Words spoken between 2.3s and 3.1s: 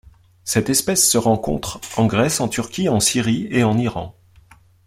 en Turquie, en